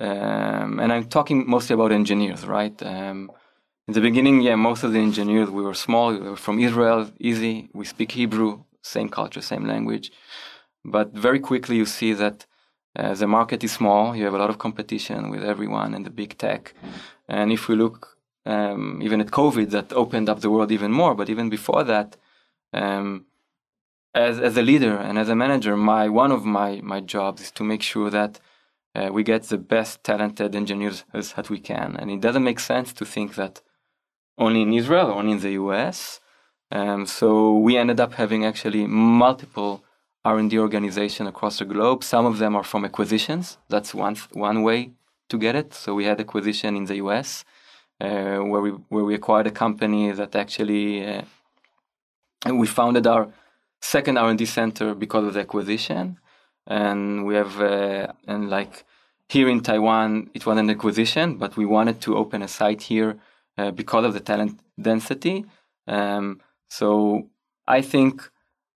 [0.00, 2.80] um, and I'm talking mostly about engineers, right?
[2.82, 3.30] Um,
[3.88, 7.10] in the beginning, yeah, most of the engineers, we were small, we were from Israel,
[7.18, 7.68] easy.
[7.74, 10.12] We speak Hebrew, same culture, same language.
[10.84, 12.46] But very quickly, you see that
[12.94, 14.14] uh, the market is small.
[14.14, 16.74] You have a lot of competition with everyone in the big tech.
[17.28, 21.14] And if we look um, even at COVID, that opened up the world even more.
[21.14, 22.16] But even before that,
[22.72, 23.26] um,
[24.14, 27.50] as as a leader and as a manager, my one of my my jobs is
[27.52, 28.40] to make sure that
[28.94, 31.96] uh, we get the best talented engineers as that we can.
[31.98, 33.62] And it doesn't make sense to think that
[34.38, 36.20] only in Israel only in the US.
[36.70, 39.84] Um, so we ended up having actually multiple
[40.24, 42.02] R&D organization across the globe.
[42.04, 43.58] Some of them are from acquisitions.
[43.68, 44.92] That's one one way
[45.28, 45.74] to get it.
[45.74, 47.44] So we had acquisition in the US
[48.00, 51.22] uh, where we where we acquired a company that actually uh,
[52.52, 53.28] we founded our
[53.80, 56.18] second R&D center because of the acquisition,
[56.66, 58.84] and we have uh, and like
[59.28, 63.18] here in Taiwan, it was an acquisition, but we wanted to open a site here
[63.58, 65.44] uh, because of the talent density.
[65.86, 67.28] Um, so
[67.66, 68.30] I think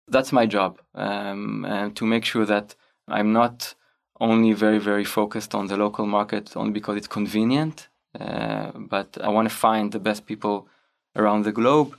[0.08, 2.76] that's my job, um, and to make sure that
[3.08, 3.74] I'm not
[4.20, 9.28] only very very focused on the local market only because it's convenient, uh, but I
[9.28, 10.68] want to find the best people
[11.14, 11.96] around the globe.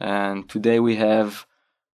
[0.00, 1.46] And today we have,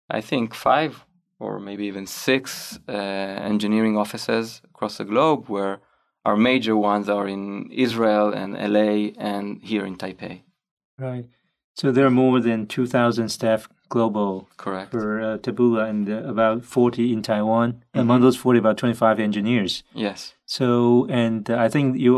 [0.08, 1.04] I think, five
[1.40, 5.80] or maybe even six uh, engineering offices across the globe, where
[6.28, 7.44] our major ones are in
[7.86, 8.90] Israel and LA
[9.30, 10.34] and here in Taipei.
[10.98, 11.26] Right.
[11.74, 14.90] So there are more than 2,000 staff global Correct.
[14.90, 17.82] for uh, Taboola and uh, about 40 in Taiwan.
[17.94, 19.82] Among those 40, about 25 engineers.
[19.94, 20.34] Yes.
[20.44, 22.12] So, and uh, I think you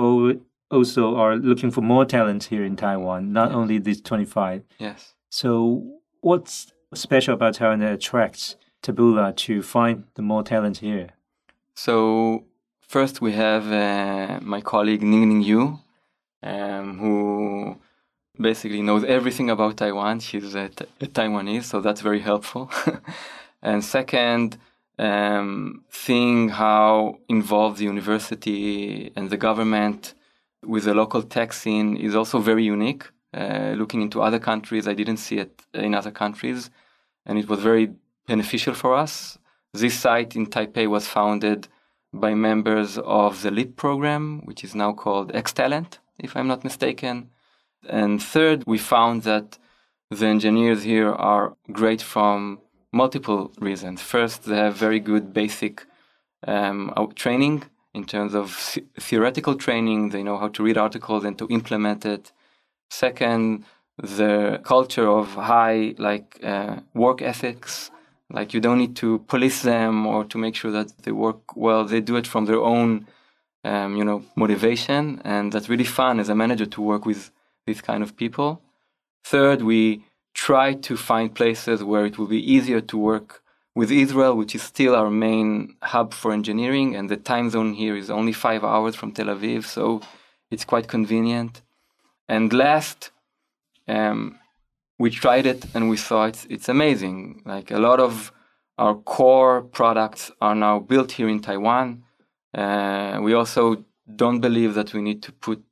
[0.71, 3.57] also are looking for more talent here in Taiwan, not Yes.
[3.57, 4.63] only these 25.
[4.79, 5.15] Yes.
[5.31, 5.53] So,
[6.23, 11.09] what's special about Taiwan that attracts Taboola to find the more talent here?
[11.75, 12.45] So
[12.91, 15.79] first we have uh, my colleague Ning Ning Yu,
[16.43, 17.79] um, who
[18.49, 20.19] basically knows everything about Taiwan.
[20.19, 20.69] She's a
[21.17, 22.69] Taiwanese, so that's very helpful.
[23.63, 24.59] and second,
[24.99, 30.15] um, seeing how involved the university and the government
[30.65, 33.05] with the local tech scene is also very unique.
[33.33, 36.71] Uh, looking into other countries, I didn't see it in other countries,
[37.25, 37.93] and it was very
[38.27, 39.39] beneficial for us.
[39.73, 41.69] This site in Taipei was founded
[42.13, 46.65] by members of the LEAP program, which is now called X Talent if I'm not
[46.65, 47.31] mistaken.
[47.89, 49.59] And third, we found that
[50.11, 52.61] the engineers here are great from
[52.93, 54.03] multiple reasons.
[54.03, 55.87] First, they have very good basic
[56.47, 58.53] um, training in terms of
[58.99, 60.11] theoretical training.
[60.11, 62.33] They know how to read articles and to implement it.
[62.91, 63.65] Second,
[63.99, 67.91] the culture of high like uh, work ethics.
[68.31, 71.85] Like you don't need to police them or to make sure that they work well.
[71.85, 73.07] They do it from their own,
[73.65, 77.31] um, you know, motivation, and that's really fun as a manager to work with
[77.67, 78.63] these kind of people.
[79.25, 83.43] Third, we try to find places where it will be easier to work
[83.75, 87.97] with Israel, which is still our main hub for engineering, and the time zone here
[87.97, 90.01] is only five hours from Tel Aviv, so
[90.51, 91.63] it's quite convenient.
[92.29, 93.11] And last,
[93.87, 94.40] um,
[95.03, 97.43] we tried it and we saw it's, it's amazing.
[97.45, 98.33] Like a lot of
[98.83, 102.05] our core products are now built here in Taiwan.
[102.63, 103.63] Uh, we also
[104.23, 105.63] don't believe that we need to put,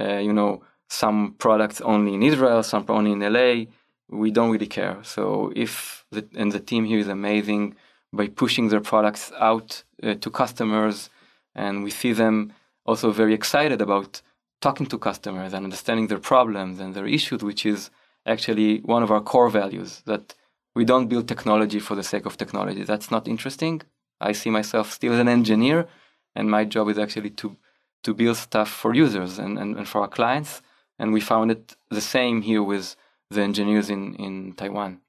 [0.00, 3.66] uh, you know, some products only in Israel, some only in LA
[4.10, 4.98] we don't really care.
[5.02, 7.76] So if the, and the team here is amazing
[8.12, 11.10] by pushing their products out uh, to customers,
[11.54, 12.52] and we see them
[12.86, 14.20] also very excited about
[14.60, 17.90] talking to customers and understanding their problems and their issues, which is
[18.26, 20.02] actually one of our core values.
[20.06, 20.34] That
[20.74, 22.84] we don't build technology for the sake of technology.
[22.84, 23.82] That's not interesting.
[24.20, 25.88] I see myself still as an engineer,
[26.34, 27.56] and my job is actually to
[28.02, 30.62] to build stuff for users and, and, and for our clients.
[30.98, 32.96] And we found it the same here with
[33.30, 35.00] the engineers in, in Taiwan.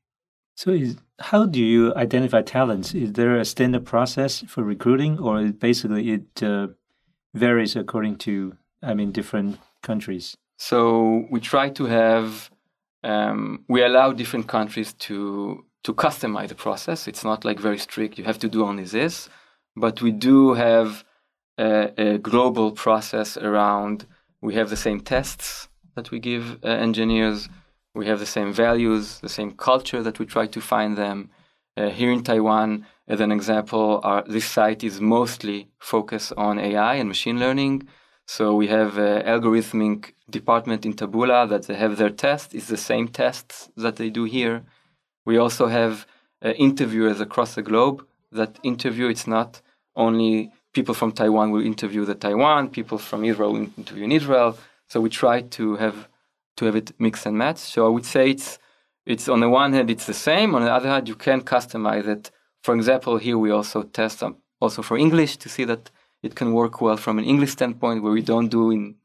[0.55, 2.93] So, is, how do you identify talents?
[2.93, 6.67] Is there a standard process for recruiting, or basically it uh,
[7.33, 10.35] varies according to, I mean, different countries?
[10.57, 12.51] So we try to have,
[13.03, 17.07] um, we allow different countries to to customize the process.
[17.07, 18.19] It's not like very strict.
[18.19, 19.29] You have to do only this,
[19.75, 21.03] but we do have
[21.57, 24.05] a, a global process around.
[24.41, 27.49] We have the same tests that we give uh, engineers
[27.93, 31.29] we have the same values, the same culture that we try to find them.
[31.75, 36.95] Uh, here in Taiwan, as an example, our, this site is mostly focused on AI
[36.95, 37.87] and machine learning.
[38.37, 42.55] So we have an algorithmic department in Taboola that they have their test.
[42.55, 44.63] It's the same tests that they do here.
[45.25, 46.07] We also have
[46.41, 49.09] uh, interviewers across the globe that interview.
[49.09, 49.61] It's not
[49.97, 54.57] only people from Taiwan will interview the Taiwan, people from Israel will interview in Israel.
[54.87, 56.07] So we try to have
[56.55, 57.57] to have it mix and match.
[57.57, 58.59] So I would say it's
[59.05, 60.55] it's on the one hand it's the same.
[60.55, 62.31] On the other hand, you can customize it.
[62.63, 65.91] For example, here we also test um, also for English to see that
[66.23, 68.95] it can work well from an English standpoint, where we don't do in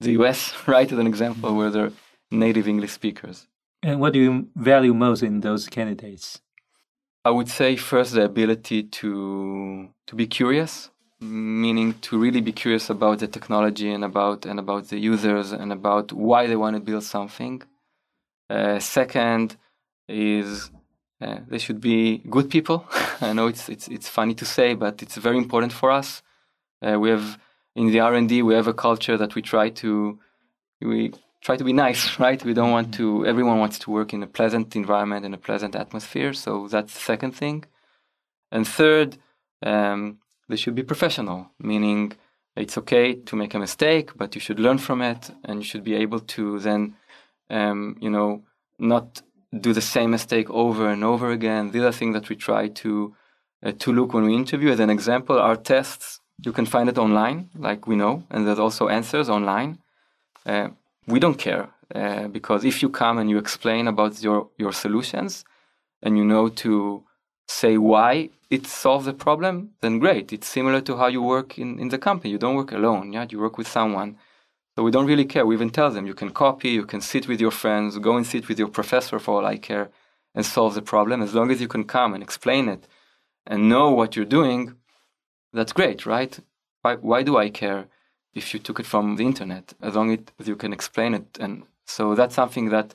[0.00, 0.90] the US, right?
[0.90, 1.92] As an example, where they're
[2.30, 3.46] native English speakers.
[3.82, 6.40] And what do you value most in those candidates?
[7.24, 10.90] I would say first the ability to to be curious
[11.24, 15.72] meaning to really be curious about the technology and about and about the users and
[15.72, 17.62] about why they want to build something.
[18.50, 19.56] Uh, second
[20.08, 20.70] is
[21.24, 22.86] uh, they should be good people.
[23.20, 26.22] I know it's it's it's funny to say, but it's very important for us.
[26.82, 27.38] Uh, we have
[27.74, 30.18] in the R and D we have a culture that we try to
[30.80, 32.44] we try to be nice, right?
[32.44, 33.26] We don't want to.
[33.26, 36.32] Everyone wants to work in a pleasant environment and a pleasant atmosphere.
[36.34, 37.64] So that's the second thing.
[38.50, 39.16] And third,
[39.62, 42.12] um, they should be professional, meaning
[42.56, 45.84] it's okay to make a mistake, but you should learn from it, and you should
[45.84, 46.94] be able to then,
[47.50, 48.42] um, you know,
[48.78, 49.22] not
[49.60, 51.70] do the same mistake over and over again.
[51.70, 53.14] These are things that we try to
[53.64, 54.70] uh, to look when we interview.
[54.70, 58.58] As an example, our tests you can find it online, like we know, and there's
[58.58, 59.78] also answers online.
[60.44, 60.68] Uh,
[61.06, 65.44] we don't care uh, because if you come and you explain about your your solutions,
[66.02, 67.04] and you know to
[67.46, 70.32] say why it solves the problem, then great.
[70.32, 72.30] It's similar to how you work in, in the company.
[72.30, 73.26] You don't work alone, yeah?
[73.28, 74.16] You work with someone.
[74.74, 75.46] So we don't really care.
[75.46, 78.26] We even tell them you can copy, you can sit with your friends, go and
[78.26, 79.90] sit with your professor for all I care
[80.34, 81.22] and solve the problem.
[81.22, 82.88] As long as you can come and explain it
[83.46, 84.74] and know what you're doing,
[85.52, 86.38] that's great, right?
[86.82, 87.86] Why, why do I care
[88.34, 89.74] if you took it from the internet?
[89.80, 90.10] As long
[90.40, 91.38] as you can explain it.
[91.38, 92.94] And so that's something that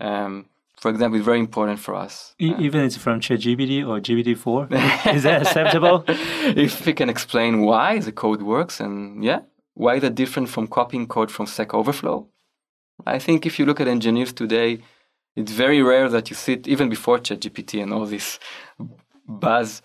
[0.00, 0.46] um,
[0.78, 2.34] for example, is very important for us.
[2.40, 6.04] E- uh, even it's from ChatGPT or GPT-4, is that acceptable?
[6.06, 9.40] if we can explain why the code works and yeah,
[9.78, 12.26] why is it different from copying code from Stack Overflow?
[13.06, 14.80] I think if you look at engineers today,
[15.36, 18.40] it's very rare that you sit even before ChatGPT and all this
[19.28, 19.80] buzz.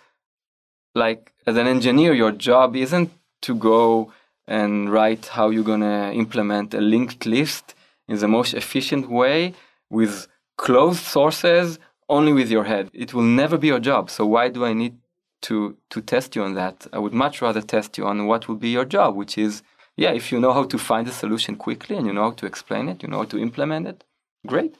[0.95, 3.11] Like as an engineer, your job isn't
[3.43, 4.11] to go
[4.47, 7.75] and write how you're gonna implement a linked list
[8.07, 9.53] in the most efficient way
[9.91, 10.27] with
[10.57, 11.77] closed sources
[12.09, 12.89] only with your head.
[12.93, 14.09] It will never be your job.
[14.09, 14.97] So why do I need
[15.43, 16.87] to to test you on that?
[16.91, 19.61] I would much rather test you on what will be your job, which is
[19.95, 22.45] yeah, if you know how to find a solution quickly and you know how to
[22.45, 24.03] explain it, you know how to implement it,
[24.47, 24.75] great.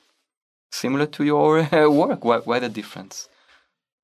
[0.72, 2.26] Similar to your uh, work.
[2.26, 3.30] Why, why the difference?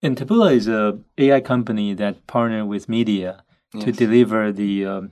[0.02, 3.43] And Taboola is a AI company that partner with media
[3.74, 3.84] yes.
[3.84, 5.12] to deliver the um,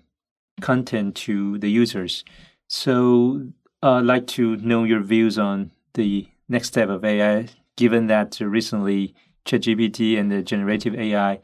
[0.62, 2.24] content to the users.
[2.70, 3.48] So
[3.84, 8.40] uh, I'd like to know your views on the next step of AI, given that
[8.40, 11.40] recently ChatGPT and the generative AI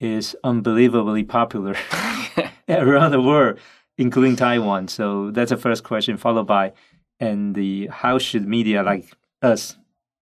[0.00, 1.74] is unbelievably popular
[2.68, 3.58] around the world,
[3.98, 4.88] including Taiwan.
[4.88, 6.72] So that's the first question, followed by,
[7.20, 9.76] and the how should media like us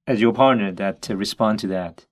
[0.06, 2.06] as your partner that to respond to that?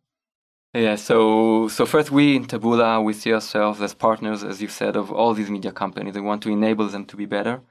[0.75, 4.97] Yeah, so so first we in Taboola we see ourselves as partners, as you said,
[4.97, 6.15] of all these media companies.
[6.15, 7.63] We want to enable them to be better,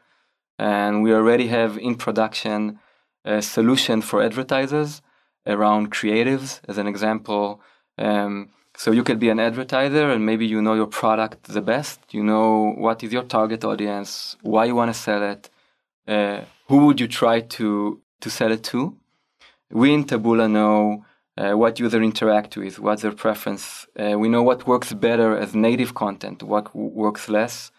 [0.58, 2.80] and we already have in production
[3.26, 5.02] a solution for advertisers
[5.46, 6.62] around creatives.
[6.68, 7.62] As an example,
[7.98, 12.00] um, so you could be an advertiser and maybe you know your product the best.
[12.12, 15.50] You know what is your target audience, why you want to sell it,
[16.08, 18.96] uh, who would you try to to sell it to.
[19.70, 21.06] We in Taboola know
[21.38, 23.88] uh, what user interact with, what's their preference.
[23.98, 27.72] Uh, we know what works better as native content, what works less.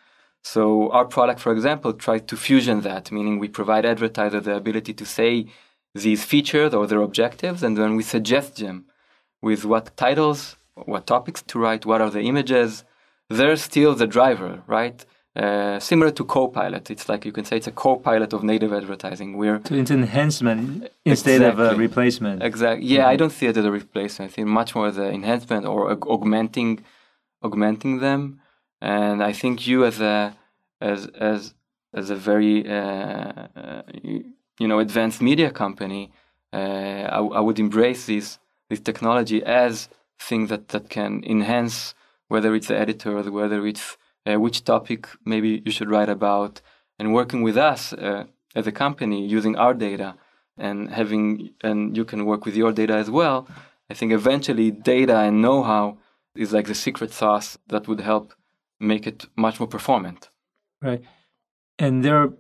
[0.42, 4.92] So our product, for example, tries to fusion that, meaning we provide advertisers the ability
[4.94, 5.46] to say
[5.94, 8.84] these features or their objectives, and then we suggest them
[9.40, 12.84] with what titles, what topics to write, what are the images.
[13.30, 15.04] They're still the driver, right?
[15.36, 16.90] Uh, similar to Copilot.
[16.90, 19.36] It's like you can say it's a Copilot of native advertising.
[19.36, 21.66] Where so it's enhancement instead exactly.
[21.66, 22.42] of a replacement.
[22.42, 22.86] Exactly.
[22.86, 23.10] Yeah, mm-hmm.
[23.10, 24.30] I don't see it as a replacement.
[24.30, 26.84] I think much more as an enhancement or augmenting,
[27.42, 28.40] augmenting them.
[28.80, 30.36] And I think you as a
[30.80, 31.54] as as
[31.92, 36.12] as a very uh, uh, you know advanced media company,
[36.52, 41.94] uh, I, I would embrace this this technology as things that that can enhance
[42.28, 43.96] whether it's the editor or whether it's
[44.26, 46.60] uh, which topic maybe you should write about,
[46.98, 48.24] and working with us uh,
[48.54, 50.14] as a company using our data
[50.56, 53.48] and having and you can work with your data as well.
[53.90, 55.98] I think eventually data and know-how
[56.34, 58.32] is like the secret sauce that would help
[58.80, 60.30] make it much more performant.
[60.80, 61.02] Right,
[61.78, 62.32] and there are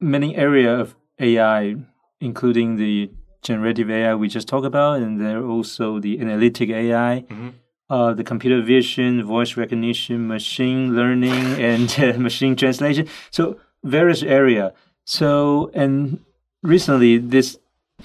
[0.00, 1.76] many areas of AI,
[2.20, 3.10] including the
[3.42, 7.24] generative AI we just talked about, and there are also the analytic AI.
[7.28, 7.48] Mm-hmm
[7.90, 13.08] uh, the computer vision, voice recognition, machine learning, and uh, machine translation.
[13.30, 14.72] So various area.
[15.04, 16.20] So and
[16.62, 17.58] recently, this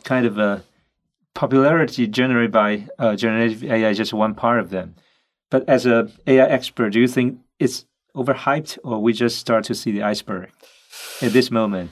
[0.04, 0.64] kind of a
[1.34, 4.96] popularity generated by uh, generative AI is just one part of them.
[5.50, 9.76] But as a AI expert, do you think it's overhyped, or we just start to
[9.76, 10.50] see the iceberg
[11.22, 11.92] at this moment?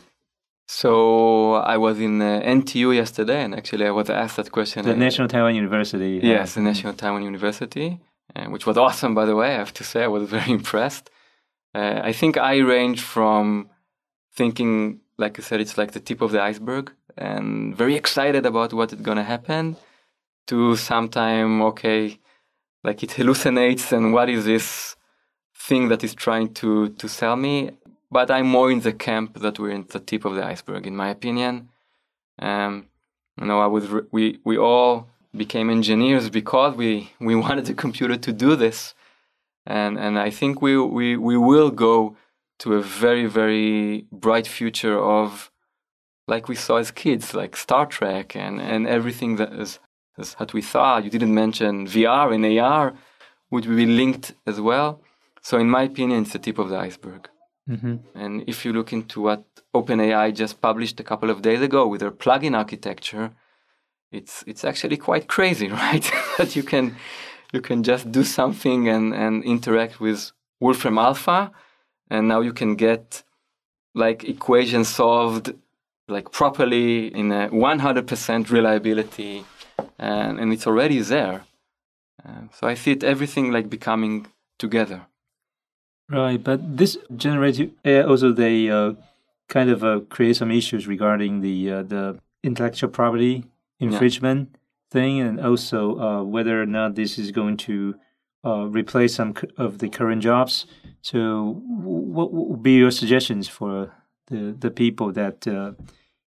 [0.73, 4.85] So I was in uh, NTU yesterday, and actually I was asked that question.
[4.85, 6.21] The National Taiwan University.
[6.23, 7.99] Yes, the National Taiwan University,
[8.33, 9.49] uh, which was awesome, by the way.
[9.53, 11.09] I have to say, I was very impressed.
[11.75, 13.69] Uh, I think I range from
[14.33, 18.71] thinking, like I said, it's like the tip of the iceberg, and very excited about
[18.71, 19.75] what is going to happen,
[20.47, 22.17] to sometime okay,
[22.81, 24.95] like it hallucinates, and what is this
[25.53, 27.71] thing that is trying to to sell me?
[28.11, 30.95] But I'm more in the camp that we're in the tip of the iceberg, in
[30.95, 31.69] my opinion.
[32.39, 32.87] Um,
[33.39, 37.73] you know, I was re- we we all became engineers because we we wanted the
[37.73, 38.93] computer to do this,
[39.65, 42.17] and and I think we we we will go
[42.59, 45.49] to a very very bright future of
[46.27, 49.79] like we saw as kids, like Star Trek and and everything that is,
[50.37, 51.03] what we thought.
[51.05, 52.93] You didn't mention VR and AR,
[53.49, 55.01] would be linked as well.
[55.41, 57.29] So in my opinion, it's the tip of the iceberg.
[57.69, 57.95] Mm-hmm.
[58.15, 59.43] And if you look into what
[59.73, 63.31] OpenAI just published a couple of days ago with their plugin architecture,
[64.11, 66.11] it's it's actually quite crazy, right?
[66.37, 66.95] that you can
[67.53, 71.51] you can just do something and, and interact with Wolfram Alpha,
[72.09, 73.23] and now you can get
[73.93, 75.53] like equations solved
[76.07, 79.45] like properly in a 100% reliability,
[79.97, 81.43] and, and it's already there.
[82.25, 84.27] Uh, so I see it everything like becoming
[84.59, 85.07] together.
[86.11, 88.93] Right, but this generative AI also they uh,
[89.47, 93.45] kind of uh, create some issues regarding the uh, the intellectual property
[93.79, 94.57] infringement yeah.
[94.91, 97.95] thing, and also uh, whether or not this is going to
[98.45, 100.65] uh, replace some of the current jobs.
[101.01, 103.93] So, what would be your suggestions for
[104.27, 105.71] the the people that uh,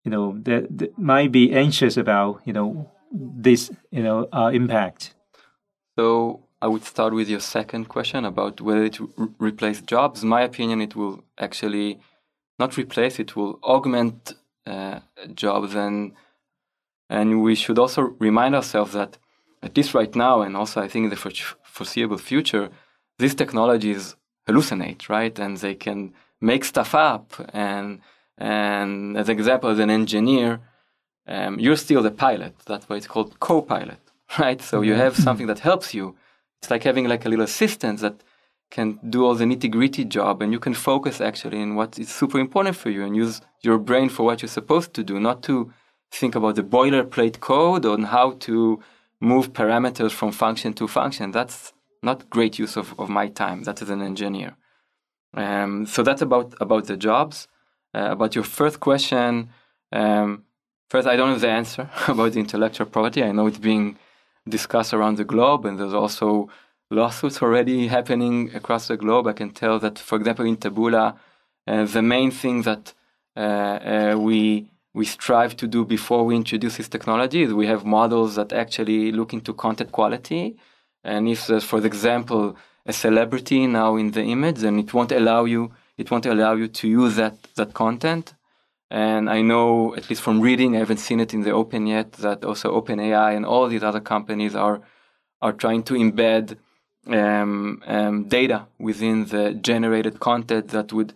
[0.05, 5.15] you know that, that, might be anxious about you know this you know impact?
[5.97, 10.25] So I would start with your second question about whether it will replace jobs.
[10.25, 11.99] My opinion, it will actually
[12.59, 14.35] not replace; it will augment
[14.67, 15.01] uh,
[15.35, 16.13] jobs, and
[17.09, 19.17] and we should also remind ourselves that
[19.63, 22.71] at least right now, and also I think in the foreseeable future,
[23.19, 25.39] these technologies hallucinate, right?
[25.39, 27.33] And they can make stuff up.
[27.53, 28.01] And
[28.39, 30.61] and as an example, as an engineer,
[31.27, 32.55] um, you're still the pilot.
[32.67, 34.01] That's why it's called co-pilot,
[34.39, 34.61] right?
[34.63, 36.17] So you have something that helps you.
[36.61, 38.23] It's like having like a little assistant that
[38.71, 42.09] can do all the nitty gritty job, and you can focus actually in what is
[42.09, 45.43] super important for you and use your brain for what you're supposed to do, not
[45.43, 45.73] to
[46.13, 48.81] think about the boilerplate code on how to
[49.21, 51.31] move parameters from function to function.
[51.31, 53.65] That's not great use of, of my time.
[53.65, 54.57] That is an engineer.
[55.35, 57.49] Um, so that's about about the jobs.
[57.93, 59.51] Uh, about your first question,
[59.91, 60.45] um,
[60.89, 63.23] first I don't have the answer about the intellectual property.
[63.25, 63.99] I know it's being
[64.49, 66.49] discussed around the globe, and there's also
[66.91, 69.27] lawsuits already happening across the globe.
[69.27, 71.17] I can tell that, for example, in Taboola,
[71.67, 72.95] uh, the main thing that
[73.37, 77.85] uh, uh, we we strive to do before we introduce this technology is we have
[77.85, 80.57] models that actually look into content quality.
[81.05, 85.45] And if there's, for example, a celebrity now in the image, then it won't allow
[85.45, 88.35] you it won't allow you to use that that content.
[88.91, 92.13] And I know, at least from reading, I haven't seen it in the open yet,
[92.15, 94.81] that also OpenAI and all these other companies are
[95.43, 96.57] are trying to embed
[97.07, 101.15] um, um, data within the generated content that would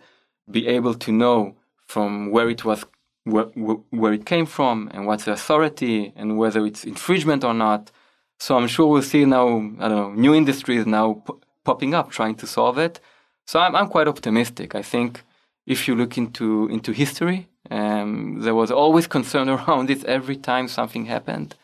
[0.49, 1.55] be able to know
[1.85, 2.85] from where it was
[3.25, 7.91] where, where it came from and what's the authority and whether it's infringement or not.
[8.39, 9.47] So I'm sure we'll see now,
[9.79, 12.99] I don't know, new industries now p- popping up trying to solve it.
[13.45, 14.75] So I'm, I'm quite optimistic.
[14.75, 15.23] I think
[15.65, 20.67] if you look into, into history, um, there was always concern around it every time
[20.67, 21.55] something happened.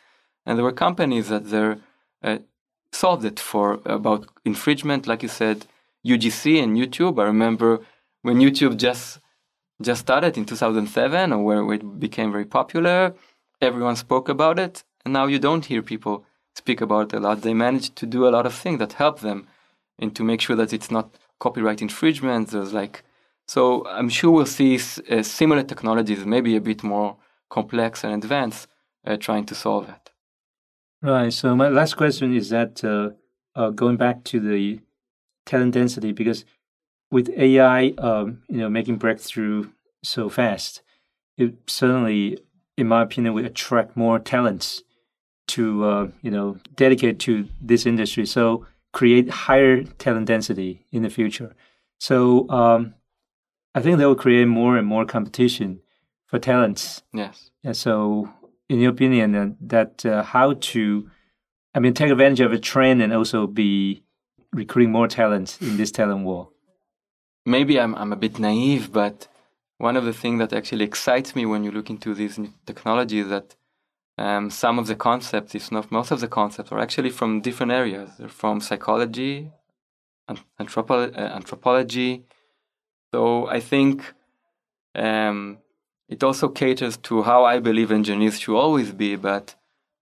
[0.46, 1.76] And there were companies that they
[2.24, 2.40] uh,
[2.92, 5.66] solved it for about infringement, like you said,
[6.06, 7.22] UGC and YouTube.
[7.22, 7.80] I remember
[8.22, 9.20] when YouTube just
[9.82, 13.16] just started in 2007 or where it became very popular.
[13.62, 16.24] Everyone spoke about it, and now you don't hear people
[16.56, 17.42] speak about it a lot.
[17.42, 19.48] They managed to do a lot of things that help them
[19.98, 22.50] and to make sure that it's not copyright infringement.
[22.50, 23.04] There's like,
[23.52, 24.80] so I'm sure we'll see
[25.10, 27.18] uh, similar technologies, maybe a bit more
[27.50, 28.70] complex and advanced,
[29.06, 30.10] uh, trying to solve it.
[31.02, 31.34] Right.
[31.34, 33.10] So my last question is that uh,
[33.60, 34.80] uh going back to the
[35.46, 36.46] talent density, because
[37.12, 39.70] with AI, um, you know, making breakthrough
[40.02, 40.82] so fast,
[41.38, 42.38] it certainly,
[42.78, 44.82] in my opinion, will attract more talents
[45.48, 48.26] to, uh, you know, dedicate to this industry.
[48.26, 51.54] So create higher talent density in the future.
[52.00, 52.96] So um,
[53.74, 55.80] I think that will create more and more competition
[56.26, 57.04] for talents.
[57.14, 57.52] Yes.
[57.64, 58.30] And so,
[58.70, 61.10] in your opinion, uh, that uh, how to,
[61.74, 64.04] I mean, take advantage of a trend and also be
[64.52, 66.50] recruiting more talent in this talent war
[67.46, 69.28] maybe I'm, I'm a bit naive, but
[69.78, 73.28] one of the things that actually excites me when you look into these new technologies
[73.30, 73.56] that
[74.18, 77.72] um, some of the concepts, if not most of the concepts, are actually from different
[77.72, 78.12] areas.
[78.20, 79.52] They're from psychology,
[80.60, 82.26] anthropo- uh, anthropology.
[83.14, 84.14] So I think
[84.96, 85.58] um,
[86.08, 89.16] it also caters to how I believe engineers should always be.
[89.16, 89.56] But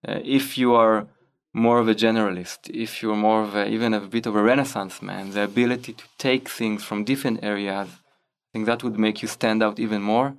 [0.08, 1.08] uh, if you are
[1.54, 5.02] more of a generalist, if you're more of a, even a bit of a renaissance
[5.02, 9.28] man, the ability to take things from different areas, I think that would make you
[9.28, 10.36] stand out even more.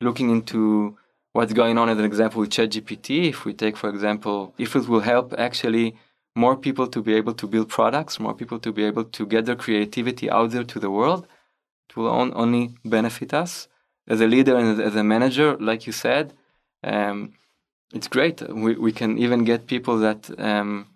[0.00, 0.96] Looking into
[1.32, 4.88] what's going on as an example with ChatGPT, if we take, for example, if it
[4.88, 5.96] will help actually
[6.34, 9.46] more people to be able to build products, more people to be able to get
[9.46, 11.26] their creativity out there to the world,
[11.96, 13.68] will on, only benefit us.
[14.08, 16.34] As a leader and as a manager, like you said,
[16.84, 17.32] um,
[17.92, 18.40] it's great.
[18.48, 20.86] We we can even get people that um,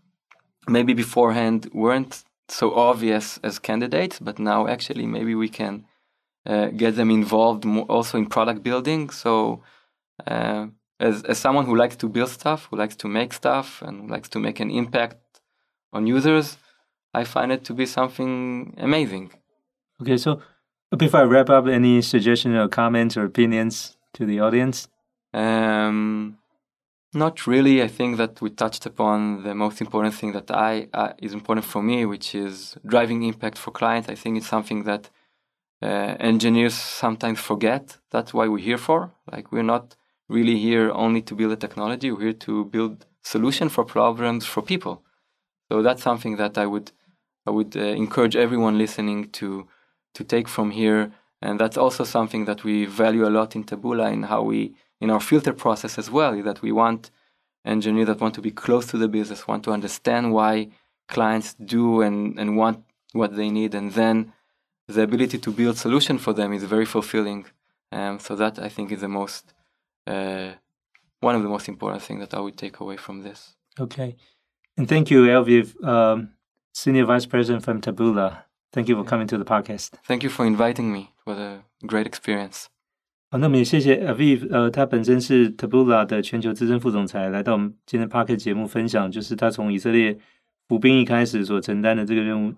[0.69, 5.85] maybe beforehand weren't so obvious as candidates, but now actually maybe we can
[6.47, 9.11] uh, get them involved also in product building.
[9.11, 9.63] So
[10.27, 10.67] uh,
[10.99, 14.29] as as someone who likes to build stuff, who likes to make stuff, and likes
[14.31, 15.41] to make an impact
[15.93, 16.59] on users,
[17.15, 19.33] I find it to be something amazing.
[20.01, 20.41] Okay, so
[20.97, 24.89] before I wrap up, any suggestions or comments or opinions to the audience?
[25.33, 26.39] Um,
[27.13, 27.83] not really.
[27.83, 31.67] I think that we touched upon the most important thing that I uh, is important
[31.67, 34.09] for me, which is driving impact for clients.
[34.09, 35.11] I think it's something that
[35.83, 37.97] uh, engineers sometimes forget.
[38.11, 39.13] That's why we're here for.
[39.31, 39.97] Like we're not
[40.29, 42.11] really here only to build a technology.
[42.13, 45.03] We're here to build solution for problems for people.
[45.71, 46.93] So that's something that I would
[47.47, 49.67] I would uh, encourage everyone listening to
[50.15, 51.13] to take from here.
[51.43, 55.11] And that's also something that we value a lot in Taboola in how we in
[55.11, 57.11] our filter process as well that we want
[57.65, 60.69] engineers that want to be close to the business, want to understand why
[61.09, 64.33] clients do and, and want what they need, and then
[64.87, 67.47] the ability to build solution for them is very fulfilling.
[67.93, 69.53] Um, so that I think is the most
[70.07, 70.51] uh,
[71.21, 73.57] one of the most important things that I would take away from this.
[73.79, 74.17] Okay,
[74.77, 76.31] and thank you, Aviv, um,
[76.73, 78.45] Senior Vice President from Taboola.
[78.73, 79.89] Thank you for coming to the podcast.
[80.07, 81.09] Thank you for inviting me.
[81.27, 82.67] It was a great experience.
[83.33, 90.19] 好，那么也谢谢 Aviv，呃，他本身是 Taboola 的全球资深副总裁，来到我们今天 p a r k e t 节目分享，就是他从以色列
[90.69, 92.55] 服兵役开始所承担的这个任务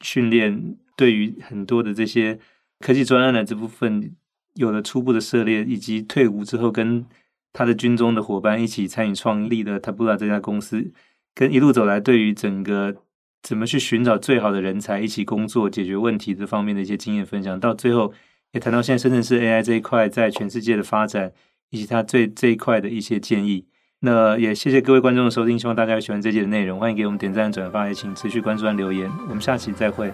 [0.00, 2.38] 训练，对于很多的这些
[2.78, 4.14] 科技专案的这部分
[4.54, 7.04] 有了初步的涉猎，以及退伍之后跟
[7.52, 10.92] 他的军中的伙伴一起参与创立的 Taboola 这家公司，
[11.34, 12.96] 跟一路走来对于整个
[13.42, 18.12] 怎么去寻找最好的人才，一起工作解决问题这方面的一些经验分享，到最后。
[18.54, 21.32] 也谈到现在深圳市 AI 这一块在全世界的发展，
[21.70, 23.64] 以及它最这一块的一些建议。
[24.00, 29.10] 那也谢谢各位观众的收听，希望大家喜欢这期的内容，欢迎给我们点赞、转发，也请持续关注和留言。
[29.26, 30.12] 我们下期再会。